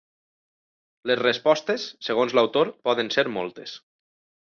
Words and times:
Les 1.11 1.19
respostes, 1.21 1.87
segons 2.09 2.37
l'autor, 2.39 2.75
poden 2.91 3.15
ser 3.19 3.31
moltes. 3.41 3.81